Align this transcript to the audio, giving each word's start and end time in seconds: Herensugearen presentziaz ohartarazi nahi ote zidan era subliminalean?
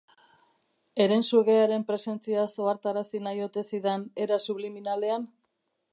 Herensugearen 1.03 1.85
presentziaz 1.91 2.47
ohartarazi 2.65 3.23
nahi 3.29 3.45
ote 3.49 3.67
zidan 3.73 4.07
era 4.27 4.41
subliminalean? 4.49 5.33